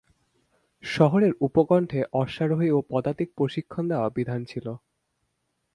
[0.83, 4.67] শহরের উপকণ্ঠে অশ্বারোহী ও পদাতিক প্রশিক্ষণ দেওয়ার বিধান ছিল।